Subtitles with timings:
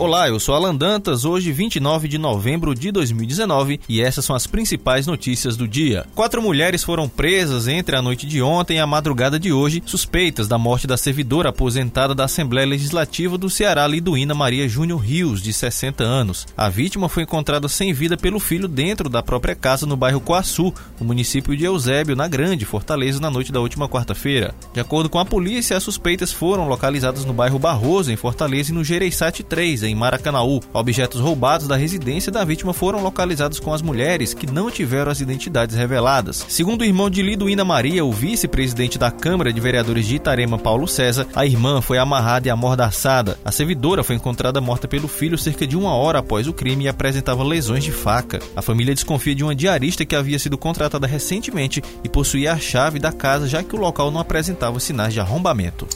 [0.00, 4.46] Olá, eu sou Alan Dantas, hoje 29 de novembro de 2019 e essas são as
[4.46, 6.06] principais notícias do dia.
[6.14, 10.48] Quatro mulheres foram presas entre a noite de ontem e a madrugada de hoje, suspeitas
[10.48, 15.52] da morte da servidora aposentada da Assembleia Legislativa do Ceará, Liduína Maria Júnior Rios, de
[15.52, 16.46] 60 anos.
[16.56, 20.72] A vítima foi encontrada sem vida pelo filho dentro da própria casa no bairro Coaçu,
[20.98, 24.54] no município de Eusébio, na Grande Fortaleza, na noite da última quarta-feira.
[24.72, 28.74] De acordo com a polícia, as suspeitas foram localizadas no bairro Barroso, em Fortaleza, e
[28.74, 30.60] no Gereissati 3, em Maracanaú.
[30.72, 35.20] Objetos roubados da residência da vítima foram localizados com as mulheres, que não tiveram as
[35.20, 36.44] identidades reveladas.
[36.48, 40.86] Segundo o irmão de Liduína Maria, o vice-presidente da Câmara de Vereadores de Itarema, Paulo
[40.86, 43.38] César, a irmã foi amarrada e amordaçada.
[43.44, 46.88] A servidora foi encontrada morta pelo filho cerca de uma hora após o crime e
[46.88, 48.40] apresentava lesões de faca.
[48.54, 52.98] A família desconfia de uma diarista que havia sido contratada recentemente e possuía a chave
[52.98, 55.86] da casa, já que o local não apresentava sinais de arrombamento.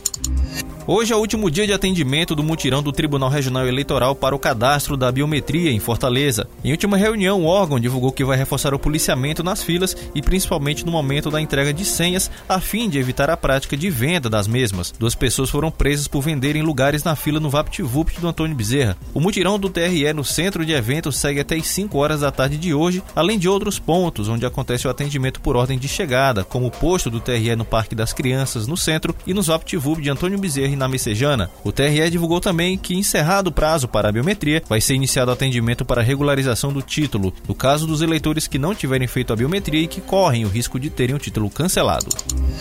[0.86, 4.38] Hoje é o último dia de atendimento do mutirão do Tribunal Regional Eleitoral para o
[4.38, 6.46] cadastro da biometria em Fortaleza.
[6.62, 10.84] Em última reunião, o órgão divulgou que vai reforçar o policiamento nas filas e principalmente
[10.84, 14.46] no momento da entrega de senhas, a fim de evitar a prática de venda das
[14.46, 14.92] mesmas.
[14.98, 18.94] Duas pessoas foram presas por venderem lugares na fila no VaptVupt do Antônio Bezerra.
[19.14, 22.58] O mutirão do TRE no centro de eventos segue até as 5 horas da tarde
[22.58, 26.66] de hoje, além de outros pontos onde acontece o atendimento por ordem de chegada, como
[26.66, 30.38] o posto do TRE no Parque das Crianças, no centro, e nos VaptVupt de Antônio
[30.38, 31.50] Bezerra na Messejana.
[31.62, 35.84] O TRE divulgou também que, encerrado o prazo para a biometria, vai ser iniciado atendimento
[35.84, 39.86] para regularização do título, no caso dos eleitores que não tiverem feito a biometria e
[39.86, 42.06] que correm o risco de terem o título cancelado.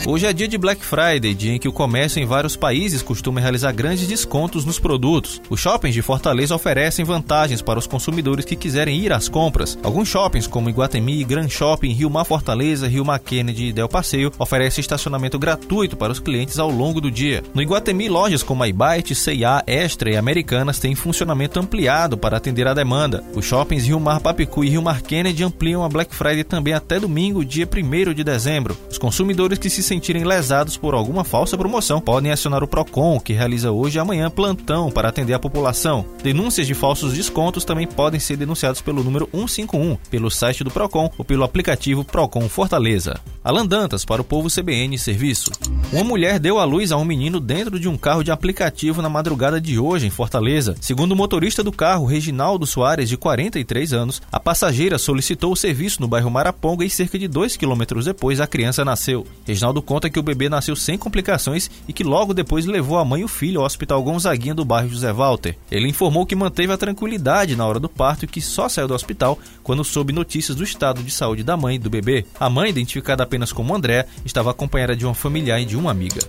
[0.06, 3.40] Hoje é dia de Black Friday, dia em que o comércio em vários países costuma
[3.40, 5.42] realizar grandes descontos nos produtos.
[5.50, 9.78] Os shoppings de Fortaleza oferecem vantagens para os consumidores que quiserem ir às compras.
[9.84, 14.32] Alguns shoppings, como Iguatemi, Gran Shopping, Rio Mar Fortaleza, Rio Mar Kennedy e Del Passeio,
[14.38, 17.44] oferecem estacionamento gratuito para os clientes ao longo do dia.
[17.54, 22.68] No Iguatemi lojas como a Ibite, C&A, Extra e Americanas têm funcionamento ampliado para atender
[22.68, 23.24] a demanda.
[23.36, 27.00] Os shoppings Rio Mar Papicu e Rio Mar Kennedy ampliam a Black Friday também até
[27.00, 28.78] domingo, dia 1 de dezembro.
[28.90, 33.34] Os consumidores que se sentirem lesados por alguma falsa promoção podem acionar o Procon, que
[33.34, 36.06] realiza hoje e amanhã plantão para atender a população.
[36.24, 41.10] Denúncias de falsos descontos também podem ser denunciados pelo número 151, pelo site do Procon
[41.18, 43.20] ou pelo aplicativo Procon Fortaleza.
[43.44, 45.52] Alan Dantas para o Povo CBN Serviço.
[45.92, 49.10] Uma mulher deu à luz a um menino dentro de um carro de aplicativo na
[49.10, 50.78] madrugada de hoje em Fortaleza.
[50.80, 56.02] Segundo o motorista do carro, Reginaldo Soares, de 43 anos, a passageira solicitou o serviço
[56.02, 59.28] no bairro Maraponga e cerca de 2 quilômetros depois a criança nasceu.
[59.46, 63.22] Reginaldo conta que o bebê nasceu sem complicações e que logo depois levou a mãe
[63.22, 65.58] e o filho ao Hospital Gonzaguinha do bairro José Walter.
[65.70, 68.94] Ele informou que manteve a tranquilidade na hora do parto e que só saiu do
[68.94, 72.26] hospital quando soube notícias do estado de saúde da mãe e do bebê.
[72.40, 76.22] A mãe, identificada apenas como André, estava acompanhada de uma familiar e de uma amiga.